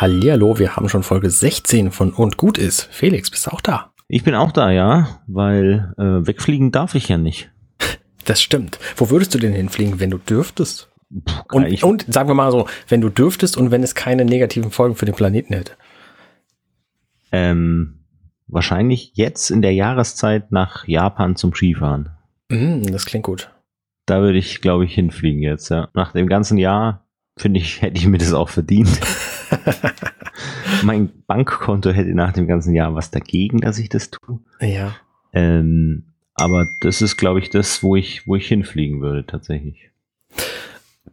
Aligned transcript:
Hallihallo, 0.00 0.58
wir 0.58 0.76
haben 0.76 0.88
schon 0.88 1.02
Folge 1.02 1.28
16 1.28 1.90
von 1.90 2.14
Und 2.14 2.38
gut 2.38 2.56
ist. 2.56 2.88
Felix, 2.90 3.30
bist 3.30 3.46
du 3.46 3.50
auch 3.50 3.60
da? 3.60 3.92
Ich 4.08 4.24
bin 4.24 4.34
auch 4.34 4.50
da, 4.50 4.70
ja, 4.70 5.20
weil 5.26 5.92
äh, 5.98 6.26
wegfliegen 6.26 6.72
darf 6.72 6.94
ich 6.94 7.08
ja 7.08 7.18
nicht. 7.18 7.50
Das 8.26 8.40
stimmt. 8.42 8.78
Wo 8.96 9.10
würdest 9.10 9.34
du 9.34 9.38
denn 9.38 9.52
hinfliegen, 9.54 9.98
wenn 9.98 10.10
du 10.10 10.18
dürftest? 10.18 10.90
Puh, 11.10 11.56
Und, 11.56 11.82
und 11.82 12.12
sagen 12.12 12.28
wir 12.28 12.34
mal 12.34 12.50
so, 12.50 12.66
wenn 12.86 13.00
du 13.00 13.08
dürftest 13.08 13.56
und 13.56 13.70
wenn 13.70 13.82
es 13.82 13.94
keine 13.94 14.24
negativen 14.24 14.70
Folgen 14.70 14.94
für 14.94 15.06
den 15.06 15.14
Planeten 15.14 15.54
hätte. 15.54 15.72
ähm, 17.32 18.04
wahrscheinlich 18.46 19.12
jetzt 19.14 19.50
in 19.50 19.62
der 19.62 19.72
Jahreszeit 19.72 20.52
nach 20.52 20.86
Japan 20.86 21.34
zum 21.34 21.54
Skifahren. 21.54 22.10
Mm, 22.50 22.84
das 22.92 23.06
klingt 23.06 23.24
gut. 23.24 23.50
Da 24.06 24.20
würde 24.20 24.38
ich, 24.38 24.60
glaube 24.60 24.84
ich, 24.84 24.94
hinfliegen 24.94 25.42
jetzt, 25.42 25.70
ja. 25.70 25.88
Nach 25.94 26.12
dem 26.12 26.28
ganzen 26.28 26.58
Jahr, 26.58 27.06
finde 27.38 27.60
ich, 27.60 27.80
hätte 27.82 27.98
ich 27.98 28.06
mir 28.06 28.18
das 28.18 28.32
auch 28.32 28.48
verdient. 28.50 29.00
mein 30.82 31.10
Bankkonto 31.26 31.90
hätte 31.90 32.14
nach 32.14 32.32
dem 32.32 32.46
ganzen 32.46 32.74
Jahr 32.74 32.94
was 32.94 33.10
dagegen, 33.10 33.60
dass 33.60 33.78
ich 33.78 33.88
das 33.88 34.10
tue. 34.10 34.40
Ja. 34.60 34.96
Ähm, 35.32 36.04
aber 36.34 36.66
das 36.80 37.02
ist, 37.02 37.16
glaube 37.16 37.40
ich, 37.40 37.50
das, 37.50 37.82
wo 37.82 37.96
ich, 37.96 38.26
wo 38.26 38.36
ich 38.36 38.48
hinfliegen 38.48 39.00
würde, 39.00 39.26
tatsächlich. 39.26 39.90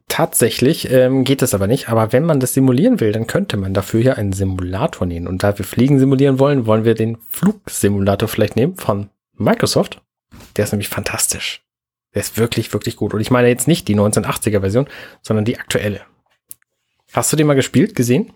Tatsächlich 0.07 0.89
ähm, 0.91 1.25
geht 1.25 1.41
das 1.41 1.53
aber 1.53 1.67
nicht. 1.67 1.89
Aber 1.89 2.13
wenn 2.13 2.25
man 2.25 2.39
das 2.39 2.53
simulieren 2.53 2.99
will, 2.99 3.11
dann 3.11 3.27
könnte 3.27 3.57
man 3.57 3.73
dafür 3.73 4.01
ja 4.01 4.13
einen 4.13 4.31
Simulator 4.31 5.05
nehmen. 5.05 5.27
Und 5.27 5.43
da 5.43 5.57
wir 5.57 5.65
Fliegen 5.65 5.99
simulieren 5.99 6.39
wollen, 6.39 6.65
wollen 6.65 6.85
wir 6.85 6.95
den 6.95 7.17
Flugsimulator 7.27 8.27
vielleicht 8.27 8.55
nehmen 8.55 8.77
von 8.77 9.09
Microsoft. 9.33 10.01
Der 10.55 10.63
ist 10.63 10.71
nämlich 10.71 10.89
fantastisch. 10.89 11.61
Der 12.13 12.21
ist 12.21 12.37
wirklich, 12.37 12.71
wirklich 12.73 12.95
gut. 12.95 13.13
Und 13.13 13.19
ich 13.19 13.31
meine 13.31 13.49
jetzt 13.49 13.67
nicht 13.67 13.87
die 13.87 13.95
1980er 13.95 14.61
Version, 14.61 14.87
sondern 15.21 15.45
die 15.45 15.59
aktuelle. 15.59 16.01
Hast 17.17 17.33
du 17.33 17.35
den 17.35 17.47
mal 17.47 17.55
gespielt, 17.55 17.95
gesehen? 17.95 18.31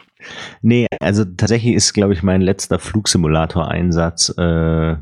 Nee, 0.63 0.87
also 0.99 1.24
tatsächlich 1.24 1.76
ist, 1.76 1.93
glaube 1.93 2.13
ich, 2.13 2.24
mein 2.24 2.41
letzter 2.41 2.79
Flugsimulator-Einsatz 2.79 4.34
äh, 4.40 4.96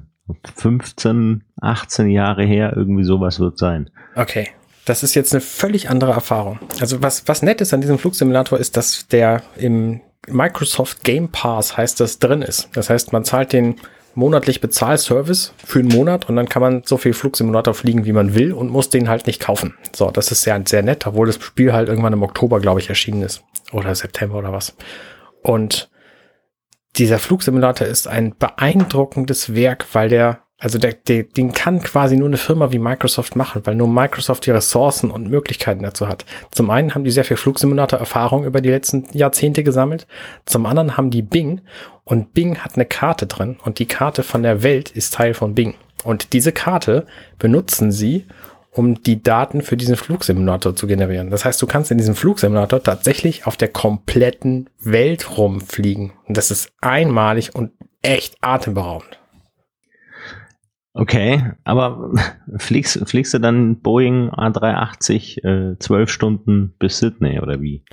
15, 0.53 1.45
18 1.61 2.09
Jahre 2.09 2.44
her, 2.44 2.73
irgendwie 2.75 3.05
sowas 3.05 3.39
wird 3.39 3.57
sein. 3.57 3.89
Okay. 4.16 4.50
Das 4.83 5.02
ist 5.02 5.16
jetzt 5.16 5.33
eine 5.33 5.39
völlig 5.39 5.89
andere 5.89 6.11
Erfahrung. 6.11 6.59
Also 6.81 7.02
was, 7.02 7.25
was 7.30 7.41
nett 7.41 7.61
ist 7.61 7.73
an 7.73 7.80
diesem 7.80 7.97
Flugsimulator 8.00 8.59
ist, 8.59 8.75
dass 8.75 9.07
der 9.07 9.44
im 9.55 10.02
Microsoft 10.27 11.05
Game 11.05 11.30
Pass 11.30 11.77
heißt 11.77 12.02
das 12.02 12.19
drin 12.19 12.41
ist. 12.41 12.67
Das 12.73 12.89
heißt, 12.89 13.13
man 13.13 13.23
zahlt 13.23 13.53
den 13.53 13.75
monatlich 14.15 14.61
Bezahlservice 14.61 15.53
für 15.63 15.79
einen 15.79 15.89
Monat 15.89 16.29
und 16.29 16.35
dann 16.35 16.49
kann 16.49 16.61
man 16.61 16.83
so 16.85 16.97
viel 16.97 17.13
Flugsimulator 17.13 17.73
fliegen, 17.73 18.05
wie 18.05 18.13
man 18.13 18.35
will 18.35 18.53
und 18.53 18.69
muss 18.69 18.89
den 18.89 19.09
halt 19.09 19.27
nicht 19.27 19.41
kaufen. 19.41 19.75
So, 19.95 20.11
das 20.11 20.31
ist 20.31 20.41
sehr, 20.41 20.61
sehr 20.66 20.83
nett, 20.83 21.07
obwohl 21.07 21.27
das 21.27 21.41
Spiel 21.41 21.73
halt 21.73 21.89
irgendwann 21.89 22.13
im 22.13 22.23
Oktober, 22.23 22.59
glaube 22.59 22.79
ich, 22.79 22.89
erschienen 22.89 23.21
ist. 23.21 23.43
Oder 23.71 23.93
September 23.93 24.38
oder 24.38 24.51
was. 24.51 24.75
Und 25.41 25.89
dieser 26.97 27.19
Flugsimulator 27.19 27.88
ist 27.88 28.07
ein 28.07 28.35
beeindruckendes 28.38 29.53
Werk, 29.53 29.85
weil 29.93 30.09
der, 30.09 30.44
also 30.59 30.77
der, 30.77 30.93
der, 30.93 31.23
den 31.23 31.53
kann 31.53 31.81
quasi 31.81 32.17
nur 32.17 32.27
eine 32.27 32.38
Firma 32.38 32.71
wie 32.71 32.79
Microsoft 32.79 33.38
machen, 33.38 33.61
weil 33.65 33.75
nur 33.75 33.88
Microsoft 33.88 34.45
die 34.45 34.52
Ressourcen 34.52 35.09
und 35.09 35.29
Möglichkeiten 35.29 35.83
dazu 35.83 36.07
hat. 36.07 36.25
Zum 36.51 36.69
einen 36.69 36.93
haben 36.93 37.05
die 37.05 37.11
sehr 37.11 37.23
viel 37.23 37.38
Flugsimulator-Erfahrung 37.38 38.43
über 38.43 38.59
die 38.59 38.69
letzten 38.69 39.05
Jahrzehnte 39.13 39.63
gesammelt. 39.63 40.05
Zum 40.45 40.66
anderen 40.66 40.97
haben 40.97 41.11
die 41.11 41.21
Bing 41.21 41.61
und 42.03 42.33
Bing 42.33 42.57
hat 42.57 42.75
eine 42.75 42.85
Karte 42.85 43.25
drin 43.25 43.57
und 43.63 43.79
die 43.79 43.88
Karte 43.88 44.21
von 44.21 44.43
der 44.43 44.61
Welt 44.61 44.91
ist 44.91 45.13
Teil 45.13 45.33
von 45.33 45.55
Bing. 45.55 45.75
Und 46.03 46.33
diese 46.33 46.51
Karte 46.51 47.05
benutzen 47.38 47.91
sie, 47.91 48.25
um 48.71 49.01
die 49.01 49.23
Daten 49.23 49.61
für 49.61 49.77
diesen 49.77 49.95
Flugsimulator 49.95 50.75
zu 50.75 50.88
generieren. 50.88 51.29
Das 51.29 51.45
heißt, 51.45 51.61
du 51.61 51.67
kannst 51.67 51.91
in 51.91 51.97
diesem 51.97 52.16
Flugsimulator 52.16 52.83
tatsächlich 52.83 53.47
auf 53.47 53.57
der 53.57 53.69
kompletten 53.69 54.69
Welt 54.79 55.38
rumfliegen. 55.38 56.11
Und 56.27 56.38
das 56.38 56.51
ist 56.51 56.71
einmalig 56.81 57.55
und 57.55 57.71
echt 58.01 58.35
atemberaubend. 58.41 59.19
Okay, 60.99 61.43
aber 61.63 62.11
fliegst, 62.57 62.99
fliegst 63.09 63.33
du 63.33 63.39
dann 63.39 63.79
Boeing 63.79 64.29
A380 64.31 65.71
äh, 65.73 65.79
12 65.79 66.09
Stunden 66.09 66.73
bis 66.77 66.99
Sydney 66.99 67.39
oder 67.39 67.61
wie? 67.61 67.83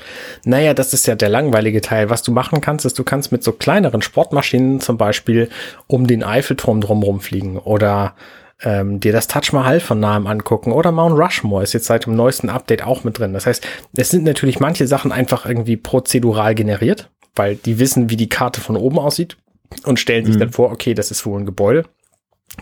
Naja, 0.44 0.74
das 0.74 0.92
ist 0.92 1.06
ja 1.06 1.14
der 1.14 1.28
langweilige 1.28 1.80
Teil. 1.80 2.10
Was 2.10 2.22
du 2.24 2.32
machen 2.32 2.60
kannst, 2.60 2.84
ist, 2.84 2.98
du 2.98 3.04
kannst 3.04 3.30
mit 3.30 3.44
so 3.44 3.52
kleineren 3.52 4.02
Sportmaschinen 4.02 4.80
zum 4.80 4.98
Beispiel 4.98 5.48
um 5.86 6.08
den 6.08 6.24
Eiffelturm 6.24 6.80
drumherum 6.80 7.20
fliegen 7.20 7.58
oder 7.58 8.16
ähm, 8.62 8.98
dir 8.98 9.12
das 9.12 9.28
Taj 9.28 9.52
Mahal 9.52 9.78
von 9.78 10.00
nahem 10.00 10.26
angucken 10.26 10.72
oder 10.72 10.90
Mount 10.90 11.16
Rushmore 11.18 11.62
ist 11.62 11.74
jetzt 11.74 11.86
seit 11.86 12.06
dem 12.06 12.16
neuesten 12.16 12.48
Update 12.48 12.82
auch 12.82 13.04
mit 13.04 13.18
drin. 13.18 13.34
Das 13.34 13.46
heißt, 13.46 13.66
es 13.94 14.08
sind 14.10 14.24
natürlich 14.24 14.58
manche 14.58 14.86
Sachen 14.88 15.12
einfach 15.12 15.46
irgendwie 15.46 15.76
prozedural 15.76 16.54
generiert, 16.56 17.10
weil 17.36 17.54
die 17.54 17.78
wissen, 17.78 18.10
wie 18.10 18.16
die 18.16 18.28
Karte 18.28 18.60
von 18.60 18.76
oben 18.76 18.98
aussieht 18.98 19.36
und 19.84 20.00
stellen 20.00 20.24
sich 20.24 20.36
Mhm. 20.36 20.40
dann 20.40 20.50
vor, 20.50 20.72
okay, 20.72 20.94
das 20.94 21.10
ist 21.10 21.24
wohl 21.26 21.38
ein 21.38 21.46
Gebäude. 21.46 21.84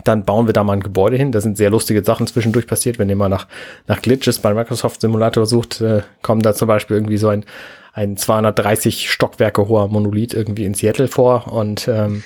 Dann 0.03 0.25
bauen 0.25 0.47
wir 0.47 0.53
da 0.53 0.65
mal 0.65 0.73
ein 0.73 0.83
Gebäude 0.83 1.17
hin. 1.17 1.31
Da 1.31 1.41
sind 1.41 1.57
sehr 1.57 1.71
lustige 1.71 2.03
Sachen 2.03 2.27
zwischendurch 2.27 2.67
passiert. 2.67 2.99
Wenn 2.99 3.09
ihr 3.09 3.17
mal 3.17 3.29
nach, 3.29 3.47
nach 3.87 4.03
Glitches 4.03 4.39
bei 4.41 4.53
Microsoft 4.53 5.01
Simulator 5.01 5.47
sucht, 5.47 5.81
äh, 5.81 6.03
kommt 6.23 6.45
da 6.45 6.55
zum 6.55 6.69
Beispiel 6.69 6.97
irgendwie 6.97 7.19
so 7.19 7.29
ein, 7.29 7.45
ein 7.93 8.17
230 8.17 9.11
Stockwerke 9.11 9.69
hoher 9.69 9.89
Monolith 9.89 10.35
irgendwie 10.35 10.65
in 10.65 10.75
Seattle 10.75 11.09
vor 11.09 11.53
und 11.53 11.87
ähm, 11.87 12.25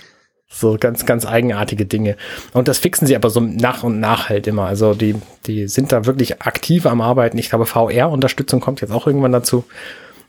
so 0.51 0.79
ganz, 0.81 1.05
ganz 1.05 1.27
eigenartige 1.27 1.85
Dinge. 1.85 2.17
Und 2.55 2.69
das 2.69 2.79
fixen 2.79 3.07
sie 3.07 3.17
aber 3.17 3.29
so 3.29 3.41
nach 3.41 3.83
und 3.83 4.01
nach 4.01 4.31
halt 4.31 4.47
immer. 4.47 4.65
Also 4.65 4.95
die, 4.95 5.15
die 5.47 5.69
sind 5.69 5.93
da 5.93 6.07
wirklich 6.07 6.41
aktiv 6.43 6.87
am 6.87 7.03
Arbeiten. 7.03 7.37
Ich 7.37 7.51
glaube, 7.51 7.67
VR-Unterstützung 7.67 8.61
kommt 8.61 8.81
jetzt 8.81 8.93
auch 8.93 9.07
irgendwann 9.07 9.33
dazu. 9.33 9.65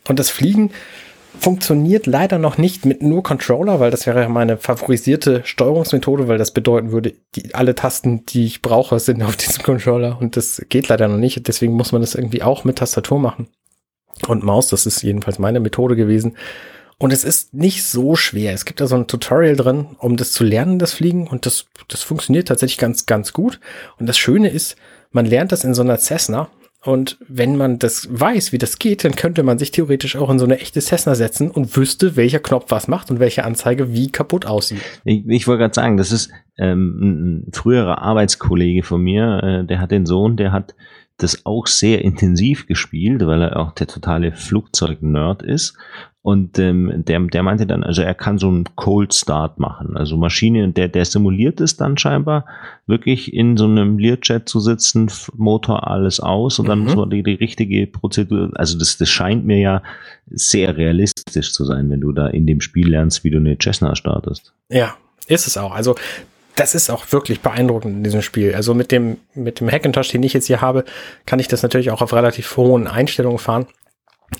Und 0.10 0.20
das 0.20 0.30
Fliegen 0.30 0.72
funktioniert 1.38 2.06
leider 2.06 2.38
noch 2.38 2.58
nicht 2.58 2.86
mit 2.86 3.02
nur 3.02 3.24
Controller, 3.24 3.80
weil 3.80 3.92
das 3.92 4.06
wäre 4.06 4.22
ja 4.22 4.30
meine 4.30 4.58
favorisierte 4.58 5.42
Steuerungsmethode, 5.46 6.28
weil 6.28 6.38
das 6.38 6.52
bedeuten 6.52 6.92
würde, 6.92 7.14
die, 7.36 7.54
alle 7.54 7.76
Tasten, 7.76 8.26
die 8.26 8.46
ich 8.46 8.62
brauche, 8.62 9.00
sind 9.00 9.22
auf 9.22 9.36
diesem 9.38 9.64
Controller 9.64 10.18
und 10.20 10.38
das 10.38 10.66
geht 10.70 10.88
leider 10.88 11.08
noch 11.08 11.18
nicht. 11.18 11.48
Deswegen 11.48 11.74
muss 11.74 11.92
man 11.92 12.02
das 12.02 12.16
irgendwie 12.16 12.44
auch 12.44 12.64
mit 12.64 12.78
Tastatur 12.78 13.20
machen. 13.20 13.48
Und 14.28 14.44
Maus, 14.44 14.68
das 14.70 14.86
ist 14.86 15.02
jedenfalls 15.02 15.40
meine 15.40 15.60
Methode 15.60 15.96
gewesen. 15.96 16.36
Und 16.98 17.14
es 17.14 17.24
ist 17.24 17.54
nicht 17.54 17.86
so 17.86 18.18
schwer. 18.18 18.54
Es 18.54 18.66
gibt 18.66 18.82
da 18.82 18.88
so 18.88 18.96
ein 18.96 19.08
Tutorial 19.08 19.56
drin, 19.56 19.96
um 20.00 20.18
das 20.18 20.34
zu 20.34 20.44
lernen, 20.44 20.80
das 20.80 20.94
Fliegen. 20.94 21.28
Und 21.28 21.46
das, 21.46 21.68
das 21.88 22.04
funktioniert 22.04 22.50
tatsächlich 22.50 22.78
ganz, 22.78 23.06
ganz 23.06 23.32
gut. 23.32 23.62
Und 23.98 24.08
das 24.08 24.18
Schöne 24.18 24.50
ist, 24.50 24.76
man 25.12 25.26
lernt 25.26 25.54
das 25.54 25.64
in 25.64 25.74
so 25.74 25.82
einer 25.82 25.98
Cessna. 25.98 26.50
Und 26.82 27.18
wenn 27.28 27.58
man 27.58 27.78
das 27.78 28.08
weiß, 28.10 28.54
wie 28.54 28.58
das 28.58 28.80
geht, 28.80 29.04
dann 29.04 29.16
könnte 29.16 29.44
man 29.44 29.60
sich 29.60 29.72
theoretisch 29.72 30.16
auch 30.16 30.30
in 30.30 30.40
so 30.40 30.46
eine 30.46 30.60
echte 30.60 30.80
Cessna 30.80 31.14
setzen 31.14 31.52
und 31.52 31.76
wüsste, 31.76 32.16
welcher 32.16 32.40
Knopf 32.40 32.66
was 32.70 32.88
macht 32.88 33.12
und 33.12 33.20
welche 33.20 33.44
Anzeige 33.44 33.94
wie 33.94 34.10
kaputt 34.10 34.46
aussieht. 34.46 34.82
Ich, 35.04 35.28
ich 35.28 35.48
wollte 35.48 35.64
gerade 35.64 35.74
sagen, 35.74 35.98
das 35.98 36.14
ist 36.14 36.32
ähm, 36.58 37.44
ein 37.48 37.52
früherer 37.52 38.02
Arbeitskollege 38.02 38.84
von 38.84 39.02
mir, 39.02 39.44
äh, 39.44 39.66
der 39.66 39.82
hat 39.82 39.92
den 39.92 40.06
Sohn, 40.06 40.38
der 40.38 40.54
hat 40.54 40.74
das 41.20 41.46
auch 41.46 41.68
sehr 41.68 42.04
intensiv 42.04 42.66
gespielt, 42.66 43.26
weil 43.26 43.42
er 43.44 43.58
auch 43.58 43.74
der 43.74 43.88
totale 43.88 44.32
Flugzeug-Nerd 44.32 45.44
ist. 45.44 45.78
Und 46.22 46.60
ähm, 46.60 47.06
der, 47.08 47.20
der 47.22 47.44
meinte 47.44 47.66
dann, 47.66 47.82
also 47.82 48.02
er 48.02 48.14
kann 48.14 48.38
so 48.38 48.50
einen 48.50 48.66
Cold 48.76 49.14
Start 49.14 49.58
machen. 49.58 49.96
Also 49.96 50.18
Maschine, 50.18 50.70
der, 50.70 50.90
der 50.90 51.06
simuliert 51.06 51.62
es 51.62 51.78
dann 51.78 51.98
scheinbar, 51.98 52.46
wirklich 52.88 53.34
in 53.34 53.56
so 53.56 53.66
einem 53.66 53.98
Learjet 53.98 54.50
zu 54.50 54.60
sitzen, 54.60 55.10
Motor 55.38 55.88
alles 55.88 56.20
aus 56.20 56.60
und 56.60 56.68
dann 56.68 56.80
Mhm. 56.80 56.86
muss 56.86 56.96
man 56.96 57.10
die, 57.10 57.24
die 57.24 57.36
richtige 57.36 57.88
Prozedur, 57.88 58.52
also 58.56 58.78
das, 58.78 58.98
das 58.98 59.10
scheint 59.10 59.46
mir 59.46 59.60
ja 59.60 59.84
sehr 60.30 60.76
realistisch 60.76 61.54
zu 61.54 61.64
sein, 61.64 61.90
wenn 61.90 62.02
du 62.02 62.12
da 62.12 62.28
in 62.28 62.46
dem 62.46 62.60
Spiel 62.60 62.90
lernst, 62.90 63.24
wie 63.24 63.30
du 63.32 63.38
eine 63.38 63.58
Cessna 63.58 63.96
startest. 63.96 64.54
Ja, 64.70 64.96
ist 65.28 65.48
es 65.48 65.58
auch. 65.58 65.74
Also 65.74 65.96
das 66.60 66.76
ist 66.76 66.90
auch 66.90 67.12
wirklich 67.12 67.40
beeindruckend 67.40 67.96
in 67.96 68.04
diesem 68.04 68.22
Spiel. 68.22 68.54
Also 68.54 68.74
mit 68.74 68.92
dem, 68.92 69.18
mit 69.34 69.62
dem 69.62 69.72
Hackintosh, 69.72 70.10
den 70.10 70.24
ich 70.24 70.34
jetzt 70.34 70.48
hier 70.48 70.60
habe, 70.60 70.84
kann 71.26 71.40
ich 71.40 71.48
das 71.48 71.64
natürlich 71.64 71.90
auch 71.90 72.02
auf 72.02 72.12
relativ 72.12 72.58
hohen 72.58 72.86
Einstellungen 72.86 73.40
fahren. 73.40 73.66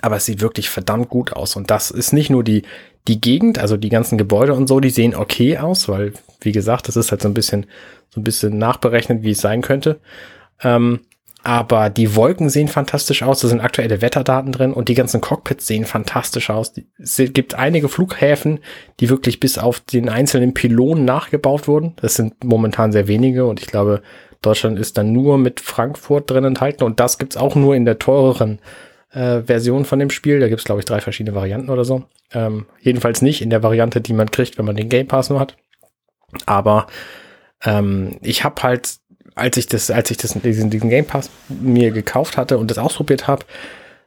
Aber 0.02 0.18
es 0.18 0.26
sieht 0.26 0.42
wirklich 0.42 0.70
verdammt 0.70 1.10
gut 1.10 1.34
aus. 1.34 1.56
Und 1.56 1.72
das 1.72 1.92
ist 1.92 2.12
nicht 2.12 2.30
nur 2.30 2.44
die, 2.44 2.64
die 3.08 3.22
Gegend, 3.22 3.58
also 3.58 3.78
die 3.78 3.90
ganzen 3.90 4.18
Gebäude 4.18 4.54
und 4.54 4.68
so, 4.68 4.82
die 4.82 4.90
sehen 4.90 5.16
okay 5.16 5.58
aus, 5.58 5.88
weil, 5.88 6.12
wie 6.42 6.52
gesagt, 6.52 6.90
das 6.90 6.98
ist 6.98 7.12
halt 7.12 7.22
so 7.22 7.30
ein 7.30 7.34
bisschen, 7.34 7.66
so 8.10 8.20
ein 8.20 8.26
bisschen 8.26 8.58
nachberechnet, 8.58 9.24
wie 9.24 9.32
es 9.32 9.40
sein 9.40 9.62
könnte. 9.62 10.02
Ähm, 10.62 11.00
aber 11.44 11.90
die 11.90 12.16
Wolken 12.16 12.50
sehen 12.50 12.68
fantastisch 12.68 13.24
aus, 13.24 13.40
da 13.40 13.48
sind 13.48 13.62
aktuelle 13.62 14.02
Wetterdaten 14.02 14.52
drin 14.52 14.74
und 14.74 14.90
die 14.90 14.94
ganzen 14.94 15.22
Cockpits 15.22 15.68
sehen 15.68 15.86
fantastisch 15.86 16.50
aus. 16.50 16.74
Es 16.98 17.18
gibt 17.18 17.56
einige 17.56 17.88
Flughäfen, 17.88 18.60
die 19.00 19.10
wirklich 19.10 19.40
bis 19.40 19.58
auf 19.58 19.80
den 19.80 20.10
einzelnen 20.10 20.54
Pylonen 20.54 21.06
nachgebaut 21.06 21.68
wurden. 21.68 21.94
Das 21.98 22.16
sind 22.16 22.44
momentan 22.44 22.92
sehr 22.92 23.08
wenige 23.08 23.46
und 23.46 23.62
ich 23.62 23.68
glaube, 23.68 24.02
Deutschland 24.42 24.80
ist 24.80 24.98
dann 24.98 25.14
nur 25.14 25.38
mit 25.38 25.60
Frankfurt 25.60 26.30
drin 26.30 26.44
enthalten 26.44 26.84
und 26.84 27.00
das 27.00 27.18
gibt's 27.18 27.38
auch 27.38 27.56
nur 27.56 27.76
in 27.76 27.86
der 27.86 28.00
teureren 28.00 28.60
äh, 29.12 29.42
Version 29.42 29.86
von 29.86 30.00
dem 30.00 30.10
Spiel. 30.10 30.40
Da 30.40 30.50
gibt's 30.50 30.66
glaube 30.66 30.80
ich, 30.82 30.86
drei 30.86 31.00
verschiedene 31.00 31.36
Varianten 31.36 31.70
oder 31.70 31.86
so. 31.86 32.04
Ähm, 32.34 32.66
jedenfalls 32.82 33.22
nicht 33.22 33.42
in 33.42 33.50
der 33.50 33.64
Variante, 33.64 34.02
die 34.02 34.14
man 34.14 34.32
kriegt, 34.32 34.58
wenn 34.58 34.66
man 34.66 34.76
den 34.76 34.90
Game 34.90 35.08
Pass 35.08 35.30
nur 35.30 35.40
hat. 35.40 35.56
Aber 36.46 36.88
ähm, 37.64 38.18
ich 38.22 38.44
habe 38.44 38.62
halt, 38.62 38.98
als 39.40 39.58
ich 39.58 39.68
das, 39.68 39.90
als 39.90 40.12
ich 40.12 40.18
das 40.18 40.34
diesen, 40.34 40.70
diesen 40.70 40.90
Game 40.90 41.06
Pass 41.06 41.30
mir 41.50 41.92
gekauft 41.92 42.38
hatte 42.38 42.58
und 42.58 42.70
das 42.70 42.78
ausprobiert 42.78 43.28
habe, 43.28 43.46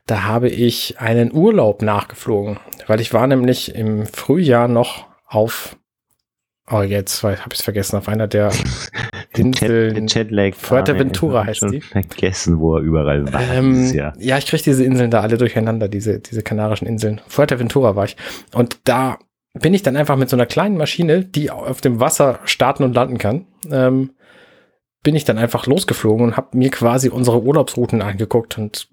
Da 0.07 0.25
habe 0.25 0.49
ich 0.49 0.99
einen 0.99 1.33
Urlaub 1.33 1.81
nachgeflogen, 1.83 2.59
weil 2.89 3.01
ich 3.01 3.15
war 3.15 3.27
nämlich 3.27 3.75
im 3.75 4.07
Frühjahr 4.07 4.67
noch 4.67 5.07
auf, 5.29 5.77
oh 6.69 6.83
jetzt 6.83 7.23
habe 7.23 7.37
ich 7.53 7.59
es 7.59 7.63
vergessen, 7.63 7.97
auf 7.97 8.09
einer 8.09 8.27
der 8.27 8.51
Inseln. 9.37 10.09
Jetlag. 10.09 10.55
Fuerteventura 10.55 11.47
heißt 11.47 11.63
die. 11.71 11.81
Vergessen, 11.81 12.59
wo 12.59 12.77
er 12.77 12.83
überall 12.83 13.33
war. 13.33 13.41
Ähm, 13.53 13.93
ja. 13.95 14.13
ja, 14.19 14.39
ich 14.39 14.47
kriege 14.47 14.63
diese 14.63 14.85
Inseln 14.85 15.11
da 15.11 15.21
alle 15.21 15.39
durcheinander, 15.39 15.89
diese, 15.89 16.19
diese 16.19 16.43
kanarischen 16.43 16.87
Inseln. 16.87 17.21
Fuerteventura 17.29 17.97
war 17.97 18.05
ich. 18.05 18.17
Und 18.53 18.79
da 18.85 19.19
bin 19.55 19.73
ich 19.73 19.83
dann 19.83 19.97
einfach 19.97 20.17
mit 20.17 20.29
so 20.29 20.37
einer 20.37 20.47
kleinen 20.47 20.77
Maschine, 20.77 21.25
die 21.25 21.51
auf 21.51 21.81
dem 21.81 22.01
Wasser 22.01 22.41
starten 22.45 22.85
und 22.85 22.95
landen 22.95 23.19
kann, 23.19 23.47
ähm, 23.71 24.11
bin 25.03 25.17
ich 25.17 25.25
dann 25.25 25.39
einfach 25.39 25.67
losgeflogen 25.67 26.27
und 26.27 26.37
habe 26.37 26.57
mir 26.57 26.71
quasi 26.71 27.09
unsere 27.09 27.43
Urlaubsrouten 27.43 28.03
angeguckt 28.03 28.57
und 28.57 28.89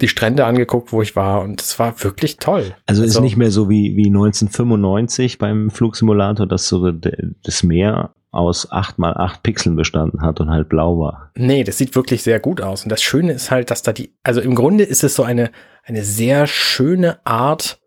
die 0.00 0.08
Strände 0.08 0.44
angeguckt, 0.44 0.92
wo 0.92 1.00
ich 1.00 1.16
war. 1.16 1.40
Und 1.40 1.60
es 1.60 1.78
war 1.78 2.02
wirklich 2.02 2.36
toll. 2.36 2.74
Also, 2.86 3.02
also 3.02 3.04
ist 3.04 3.20
nicht 3.20 3.36
mehr 3.36 3.50
so 3.50 3.70
wie, 3.70 3.96
wie 3.96 4.06
1995 4.06 5.38
beim 5.38 5.70
Flugsimulator, 5.70 6.46
dass 6.46 6.68
so 6.68 6.90
das 6.90 7.62
Meer 7.62 8.14
aus 8.30 8.70
8 8.70 8.98
mal 8.98 9.14
8 9.14 9.42
Pixeln 9.42 9.76
bestanden 9.76 10.20
hat 10.20 10.40
und 10.40 10.50
halt 10.50 10.68
blau 10.68 10.98
war. 10.98 11.30
Nee, 11.36 11.64
das 11.64 11.78
sieht 11.78 11.94
wirklich 11.94 12.22
sehr 12.22 12.40
gut 12.40 12.60
aus. 12.60 12.82
Und 12.82 12.90
das 12.90 13.02
Schöne 13.02 13.32
ist 13.32 13.50
halt, 13.50 13.70
dass 13.70 13.82
da 13.82 13.92
die, 13.92 14.12
also 14.22 14.40
im 14.40 14.54
Grunde 14.54 14.84
ist 14.84 15.04
es 15.04 15.14
so 15.14 15.22
eine, 15.22 15.50
eine 15.84 16.04
sehr 16.04 16.46
schöne 16.46 17.24
Art, 17.24 17.80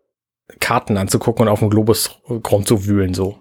Karten 0.58 0.96
anzugucken 0.96 1.42
und 1.42 1.52
auf 1.52 1.58
dem 1.60 1.68
Globus 1.68 2.18
rumzuwühlen, 2.28 3.12
so. 3.12 3.38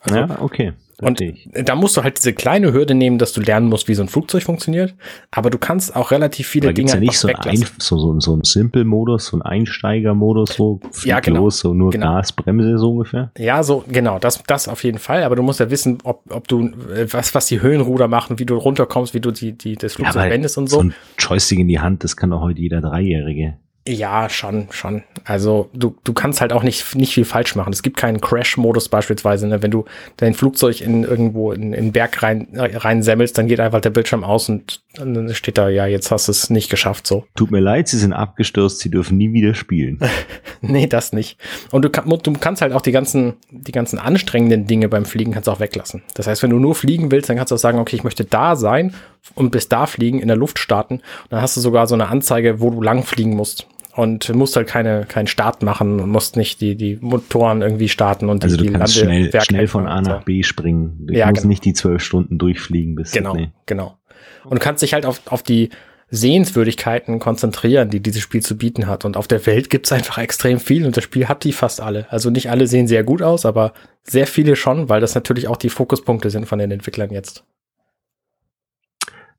Also, 0.00 0.18
ja, 0.18 0.42
okay. 0.42 0.74
Und 1.02 1.20
da 1.52 1.74
musst 1.74 1.96
du 1.96 2.02
halt 2.02 2.18
diese 2.18 2.32
kleine 2.32 2.72
Hürde 2.72 2.94
nehmen, 2.94 3.18
dass 3.18 3.32
du 3.32 3.40
lernen 3.40 3.68
musst, 3.68 3.88
wie 3.88 3.94
so 3.94 4.02
ein 4.02 4.08
Flugzeug 4.08 4.42
funktioniert. 4.42 4.94
Aber 5.30 5.50
du 5.50 5.58
kannst 5.58 5.96
auch 5.96 6.10
relativ 6.10 6.46
viele 6.46 6.68
Aber 6.68 6.74
Dinge 6.74 6.92
ja 6.92 7.00
nicht 7.00 7.18
so, 7.18 7.28
ein, 7.28 7.56
so, 7.78 7.98
so, 7.98 8.20
so 8.20 8.36
ein 8.36 8.44
Simple-Modus, 8.44 9.26
so 9.26 9.36
ein 9.36 9.42
Einsteiger-Modus, 9.42 10.54
so 10.54 10.80
ja, 11.04 11.20
genau. 11.20 11.40
los, 11.40 11.58
so 11.58 11.74
nur 11.74 11.90
genau. 11.90 12.14
Gas, 12.14 12.32
Bremse 12.32 12.78
so 12.78 12.92
ungefähr. 12.92 13.32
Ja, 13.36 13.62
so 13.62 13.84
genau, 13.88 14.18
das, 14.18 14.42
das 14.46 14.68
auf 14.68 14.84
jeden 14.84 14.98
Fall. 14.98 15.24
Aber 15.24 15.36
du 15.36 15.42
musst 15.42 15.60
ja 15.60 15.70
wissen, 15.70 15.98
ob, 16.04 16.22
ob 16.30 16.46
du 16.48 16.66
äh, 16.94 17.06
was, 17.10 17.34
was 17.34 17.46
die 17.46 17.60
Höhenruder 17.60 18.08
machen, 18.08 18.38
wie 18.38 18.46
du 18.46 18.54
runterkommst, 18.54 19.14
wie 19.14 19.20
du 19.20 19.30
die, 19.30 19.52
die 19.52 19.76
das 19.76 19.94
Flugzeug 19.94 20.24
ja, 20.24 20.30
wendest 20.30 20.56
und 20.58 20.68
so. 20.68 20.76
So 20.76 20.84
ein 20.84 20.94
Joystick 21.18 21.58
in 21.58 21.68
die 21.68 21.80
Hand, 21.80 22.04
das 22.04 22.16
kann 22.16 22.30
doch 22.30 22.40
heute 22.40 22.60
jeder 22.60 22.80
Dreijährige. 22.80 23.54
Ja, 23.86 24.28
schon, 24.28 24.68
schon. 24.70 25.02
Also 25.24 25.68
du, 25.74 25.96
du 26.04 26.12
kannst 26.12 26.40
halt 26.40 26.52
auch 26.52 26.62
nicht, 26.62 26.94
nicht 26.94 27.14
viel 27.14 27.24
falsch 27.24 27.56
machen. 27.56 27.72
Es 27.72 27.82
gibt 27.82 27.96
keinen 27.96 28.20
Crash-Modus 28.20 28.88
beispielsweise. 28.88 29.48
Ne? 29.48 29.60
Wenn 29.60 29.72
du 29.72 29.86
dein 30.18 30.34
Flugzeug 30.34 30.80
in 30.80 31.02
irgendwo 31.02 31.50
in, 31.50 31.72
in 31.72 31.86
den 31.86 31.92
Berg 31.92 32.22
rein, 32.22 32.46
rein 32.54 33.02
semmelst, 33.02 33.36
dann 33.36 33.48
geht 33.48 33.58
einfach 33.58 33.80
der 33.80 33.90
Bildschirm 33.90 34.22
aus 34.22 34.48
und 34.48 34.82
dann 34.94 35.34
steht 35.34 35.58
da, 35.58 35.68
ja, 35.68 35.86
jetzt 35.86 36.12
hast 36.12 36.28
du 36.28 36.30
es 36.30 36.48
nicht 36.48 36.70
geschafft. 36.70 37.08
So. 37.08 37.24
Tut 37.34 37.50
mir 37.50 37.58
leid, 37.58 37.88
sie 37.88 37.98
sind 37.98 38.12
abgestürzt, 38.12 38.78
sie 38.78 38.90
dürfen 38.90 39.18
nie 39.18 39.32
wieder 39.32 39.54
spielen. 39.54 39.98
nee, 40.60 40.86
das 40.86 41.12
nicht. 41.12 41.36
Und 41.72 41.84
du, 41.84 41.90
kann, 41.90 42.08
du 42.08 42.32
kannst 42.34 42.62
halt 42.62 42.72
auch 42.74 42.82
die 42.82 42.92
ganzen, 42.92 43.34
die 43.50 43.72
ganzen 43.72 43.98
anstrengenden 43.98 44.66
Dinge 44.66 44.88
beim 44.88 45.04
Fliegen 45.04 45.32
kannst 45.32 45.48
auch 45.48 45.58
weglassen. 45.58 46.02
Das 46.14 46.28
heißt, 46.28 46.44
wenn 46.44 46.50
du 46.50 46.60
nur 46.60 46.76
fliegen 46.76 47.10
willst, 47.10 47.28
dann 47.28 47.36
kannst 47.36 47.50
du 47.50 47.56
auch 47.56 47.60
sagen, 47.60 47.80
okay, 47.80 47.96
ich 47.96 48.04
möchte 48.04 48.24
da 48.24 48.54
sein 48.54 48.94
und 49.34 49.50
bis 49.50 49.68
da 49.68 49.86
fliegen, 49.86 50.20
in 50.20 50.28
der 50.28 50.36
Luft 50.36 50.60
starten. 50.60 50.94
Und 50.94 51.30
dann 51.30 51.40
hast 51.40 51.56
du 51.56 51.60
sogar 51.60 51.88
so 51.88 51.94
eine 51.94 52.08
Anzeige, 52.08 52.60
wo 52.60 52.70
du 52.70 52.80
lang 52.80 53.02
fliegen 53.02 53.34
musst 53.34 53.66
und 53.94 54.34
musst 54.34 54.56
halt 54.56 54.68
keine, 54.68 55.04
keinen 55.06 55.26
Start 55.26 55.62
machen 55.62 56.00
und 56.00 56.10
musst 56.10 56.36
nicht 56.36 56.60
die, 56.60 56.76
die 56.76 56.98
Motoren 57.00 57.62
irgendwie 57.62 57.88
starten 57.88 58.28
und 58.28 58.42
also 58.42 58.56
die, 58.56 58.66
du 58.66 58.72
kannst 58.72 58.96
schnell, 58.96 59.30
schnell 59.42 59.68
von 59.68 59.86
A 59.86 60.00
nach 60.00 60.24
B 60.24 60.42
springen. 60.42 61.06
Du 61.06 61.14
ja, 61.14 61.26
musst 61.26 61.42
genau. 61.42 61.48
nicht 61.48 61.64
die 61.64 61.74
zwölf 61.74 62.02
Stunden 62.02 62.38
durchfliegen 62.38 62.94
bis 62.94 63.12
Genau, 63.12 63.34
nee. 63.34 63.50
genau. 63.66 63.98
Und 64.44 64.58
du 64.58 64.64
kannst 64.64 64.82
dich 64.82 64.94
halt 64.94 65.04
auf, 65.04 65.20
auf 65.26 65.42
die 65.42 65.70
Sehenswürdigkeiten 66.10 67.18
konzentrieren, 67.18 67.88
die 67.88 68.00
dieses 68.00 68.22
Spiel 68.22 68.42
zu 68.42 68.56
bieten 68.56 68.86
hat. 68.86 69.04
Und 69.04 69.16
auf 69.16 69.28
der 69.28 69.44
Welt 69.46 69.70
gibt's 69.70 69.92
einfach 69.92 70.18
extrem 70.18 70.60
viel 70.60 70.84
und 70.84 70.96
das 70.96 71.04
Spiel 71.04 71.26
hat 71.26 71.44
die 71.44 71.52
fast 71.52 71.80
alle. 71.80 72.06
Also 72.10 72.30
nicht 72.30 72.50
alle 72.50 72.66
sehen 72.66 72.86
sehr 72.86 73.02
gut 73.02 73.22
aus, 73.22 73.46
aber 73.46 73.72
sehr 74.02 74.26
viele 74.26 74.56
schon, 74.56 74.88
weil 74.88 75.00
das 75.00 75.14
natürlich 75.14 75.48
auch 75.48 75.56
die 75.56 75.70
Fokuspunkte 75.70 76.28
sind 76.28 76.46
von 76.46 76.58
den 76.58 76.70
Entwicklern 76.70 77.10
jetzt. 77.10 77.44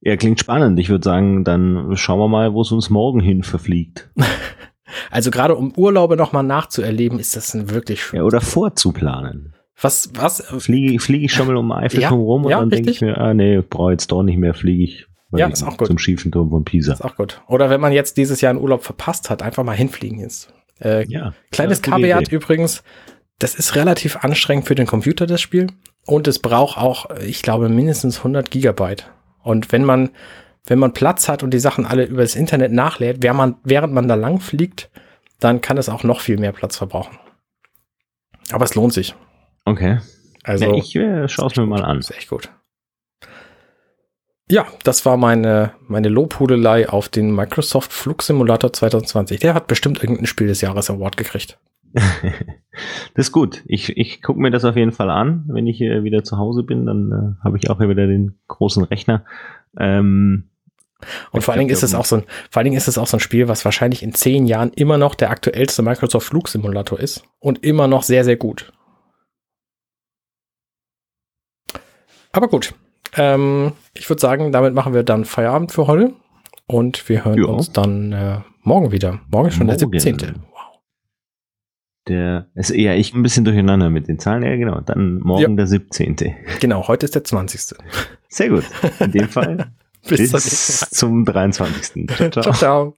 Ja, 0.05 0.17
klingt 0.17 0.39
spannend. 0.39 0.79
Ich 0.79 0.89
würde 0.89 1.03
sagen, 1.03 1.44
dann 1.44 1.95
schauen 1.95 2.19
wir 2.19 2.27
mal, 2.27 2.53
wo 2.53 2.61
es 2.61 2.71
uns 2.71 2.89
morgen 2.89 3.19
hin 3.19 3.44
verfliegt. 3.44 4.09
Also 5.09 5.31
gerade 5.31 5.55
um 5.55 5.73
Urlaube 5.75 6.15
nochmal 6.15 6.44
nachzuerleben, 6.44 7.17
ist 7.17 7.35
das 7.35 7.55
ein 7.55 7.71
wirklich 7.71 8.03
schön. 8.03 8.17
Ja, 8.17 8.25
oder 8.25 8.41
vorzuplanen. 8.41 9.55
Was, 9.81 10.11
was? 10.13 10.41
Fliege, 10.59 11.00
fliege 11.00 11.25
ich 11.25 11.33
schon 11.33 11.47
mal 11.47 11.55
um 11.55 11.71
Eiffelturm 11.71 12.19
ja, 12.19 12.25
rum 12.25 12.45
und 12.45 12.51
ja, 12.51 12.59
dann 12.59 12.69
denke 12.69 12.91
ich 12.91 13.01
mir, 13.01 13.17
ah 13.17 13.33
nee, 13.33 13.59
brauche 13.61 13.91
jetzt 13.91 14.11
doch 14.11 14.21
nicht 14.21 14.38
mehr, 14.38 14.53
fliege 14.53 14.83
ich 14.83 15.07
ja, 15.35 15.47
ist 15.47 15.63
auch 15.63 15.77
gut. 15.77 15.88
zum 15.88 15.97
schiefen 15.97 16.31
Turm 16.31 16.49
von 16.49 16.63
Pisa. 16.63 16.94
Ist 16.94 17.03
auch 17.03 17.15
gut. 17.15 17.41
Oder 17.47 17.69
wenn 17.69 17.81
man 17.81 17.91
jetzt 17.91 18.17
dieses 18.17 18.41
Jahr 18.41 18.51
einen 18.51 18.61
Urlaub 18.61 18.83
verpasst 18.83 19.29
hat, 19.29 19.41
einfach 19.41 19.63
mal 19.63 19.75
hinfliegen 19.75 20.19
jetzt. 20.19 20.53
Äh, 20.79 21.07
ja, 21.07 21.33
kleines 21.51 21.81
Kaviat 21.81 22.31
übrigens, 22.31 22.83
das 23.39 23.56
ist 23.56 23.75
relativ 23.75 24.17
anstrengend 24.17 24.67
für 24.67 24.75
den 24.75 24.85
Computer, 24.85 25.25
das 25.25 25.41
Spiel. 25.41 25.67
Und 26.06 26.27
es 26.27 26.39
braucht 26.39 26.77
auch, 26.77 27.09
ich 27.19 27.41
glaube, 27.41 27.69
mindestens 27.69 28.19
100 28.19 28.51
Gigabyte. 28.51 29.11
Und 29.44 29.72
wenn 29.72 29.86
man, 29.86 30.10
wenn 30.66 30.80
man 30.80 30.94
Platz 30.94 31.30
hat 31.30 31.44
und 31.44 31.51
die 31.51 31.60
Sachen 31.60 31.86
alle 31.86 32.06
über 32.06 32.22
das 32.22 32.36
Internet 32.36 32.72
nachlädt, 32.72 33.22
während 33.22 33.38
man, 33.38 33.56
während 33.63 33.94
man 33.94 34.07
da 34.07 34.16
lang 34.16 34.40
fliegt, 34.40 34.90
dann 35.40 35.62
kann 35.62 35.78
es 35.78 35.90
auch 35.90 36.04
noch 36.04 36.22
viel 36.22 36.38
mehr 36.38 36.54
Platz 36.54 36.78
verbrauchen. 36.78 37.19
Aber 38.51 38.66
es 38.66 38.75
lohnt 38.75 38.94
sich. 38.94 39.16
Okay. 39.66 40.00
Also, 40.44 40.66
ja, 40.66 40.74
ich 40.74 40.95
äh, 40.95 41.28
schaue 41.28 41.48
es 41.48 41.56
mir 41.56 41.66
mal 41.66 41.84
an. 41.84 42.00
Ist 42.00 42.12
echt 42.12 42.30
gut. 42.30 42.50
Ja, 44.50 44.68
das 44.84 45.06
war 45.06 45.16
meine, 45.18 45.74
meine 45.88 46.10
Lobhudelei 46.10 46.90
auf 46.90 47.07
den 47.07 47.34
Microsoft 47.34 47.94
Flugsimulator 47.94 48.74
2020. 48.74 49.40
Der 49.40 49.54
hat 49.54 49.68
bestimmt 49.68 50.04
irgendein 50.04 50.25
Spiel 50.25 50.48
des 50.48 50.62
Jahres 50.62 50.90
Award 50.90 51.16
gekriegt. 51.16 51.57
das 51.94 53.28
ist 53.28 53.31
gut. 53.31 53.63
Ich, 53.66 53.95
ich 53.98 54.22
gucke 54.22 54.40
mir 54.40 54.51
das 54.51 54.66
auf 54.66 54.75
jeden 54.75 54.92
Fall 54.92 55.10
an. 55.10 55.45
Wenn 55.48 55.68
ich 55.68 55.78
hier 55.78 56.04
wieder 56.04 56.24
zu 56.24 56.38
Hause 56.38 56.63
bin, 56.63 56.86
dann 56.86 57.12
äh, 57.12 57.44
habe 57.44 57.57
ich 57.57 57.69
auch 57.69 57.80
wieder 57.80 58.07
den 58.07 58.40
großen 58.48 58.84
Rechner. 58.84 59.25
Ähm, 59.80 60.50
und 61.31 61.44
vor 61.44 61.54
allen 61.54 61.60
Dingen 61.60 61.72
ist 61.72 61.84
es 61.84 61.94
auch 61.94 62.06
so 62.06 62.18
ein, 62.18 62.24
vor 62.50 62.60
allen 62.60 62.66
Dingen 62.66 62.78
ist 62.78 62.88
es 62.88 62.98
auch 62.98 63.07
so 63.07 63.18
ein 63.18 63.19
Spiel, 63.19 63.48
was 63.48 63.66
wahrscheinlich 63.66 64.04
in 64.04 64.13
zehn 64.13 64.45
Jahren 64.45 64.72
immer 64.74 64.98
noch 64.98 65.16
der 65.16 65.30
aktuellste 65.30 65.81
Microsoft 65.81 66.28
Flugsimulator 66.28 67.00
ist 67.00 67.24
und 67.40 67.63
immer 67.63 67.88
noch 67.88 68.04
sehr, 68.04 68.24
sehr 68.24 68.38
gut. 68.38 68.72
Aber 72.31 72.48
gut. 72.48 72.74
Ähm, 73.16 73.74
ich 73.94 74.10
würde 74.10 74.19
sagen, 74.19 74.51
damit 74.51 74.74
machen 74.74 74.94
wir 74.94 75.04
dann 75.04 75.25
Feierabend 75.25 75.72
für 75.72 75.86
heute 75.88 76.13
und 76.66 77.07
wir 77.10 77.25
hören 77.25 77.38
jo. 77.38 77.54
uns 77.54 77.72
dann 77.72 78.12
äh, 78.12 78.40
morgen 78.63 78.92
wieder. 78.92 79.19
Morgen 79.30 79.50
ist 79.50 79.56
schon 79.56 79.68
morgen. 79.68 79.92
der 79.92 80.00
17. 80.00 80.36
Der 82.07 82.48
ist 82.56 82.69
eher 82.69 82.98
ich 82.98 83.14
ein 83.14 83.24
bisschen 83.24 83.45
durcheinander 83.45 83.90
mit 83.90 84.07
den 84.07 84.19
Zahlen. 84.19 84.44
Ja, 84.44 84.56
genau. 84.56 84.81
Dann 84.81 85.19
morgen 85.19 85.42
ja. 85.42 85.56
der 85.56 85.68
17. 85.68 86.18
Genau, 86.60 86.88
heute 86.88 87.06
ist 87.06 87.16
der 87.16 87.24
20. 87.24 87.76
Sehr 88.28 88.50
gut. 88.50 88.66
In 89.00 89.12
dem 89.12 89.30
Fall 89.30 89.72
bis, 90.07 90.31
bis 90.31 90.80
zum 90.92 91.24
23. 91.24 92.07
ciao. 92.18 92.30
ciao. 92.30 92.54
ciao. 92.54 92.92